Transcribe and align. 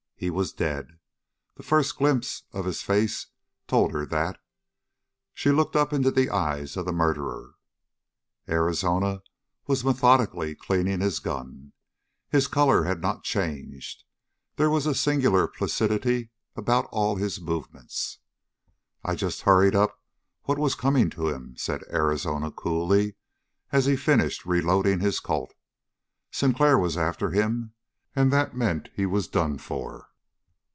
He 0.21 0.29
was 0.29 0.53
dead. 0.53 0.99
The 1.55 1.63
first 1.63 1.97
glimpse 1.97 2.43
of 2.51 2.65
his 2.65 2.83
face 2.83 3.25
told 3.67 3.91
her 3.91 4.05
that. 4.05 4.39
She 5.33 5.49
looked 5.49 5.75
up 5.75 5.91
into 5.93 6.11
the 6.11 6.29
eyes 6.29 6.77
of 6.77 6.85
the 6.85 6.93
murderer. 6.93 7.55
Arizona 8.47 9.23
was 9.65 9.83
methodically 9.83 10.53
cleaning 10.53 10.99
his 10.99 11.17
gun. 11.17 11.73
His 12.29 12.45
color 12.45 12.83
had 12.83 13.01
not 13.01 13.23
changed. 13.23 14.03
There 14.57 14.69
was 14.69 14.85
a 14.85 14.93
singular 14.93 15.47
placidity 15.47 16.29
about 16.55 16.85
all 16.91 17.15
his 17.15 17.41
movements. 17.41 18.19
"I 19.03 19.15
just 19.15 19.41
hurried 19.41 19.73
up 19.73 20.03
what 20.43 20.59
was 20.59 20.75
coming 20.75 21.09
to 21.17 21.29
him," 21.29 21.55
said 21.57 21.81
Arizona 21.91 22.51
coolly, 22.51 23.15
as 23.71 23.87
he 23.87 23.95
finished 23.95 24.45
reloading 24.45 24.99
his 24.99 25.19
Colt. 25.19 25.55
"Sinclair 26.29 26.77
was 26.77 26.95
after 26.95 27.31
him, 27.31 27.73
and 28.15 28.31
that 28.31 28.55
meant 28.55 28.89
he 28.95 29.07
was 29.07 29.27
done 29.27 29.57
for." 29.57 30.09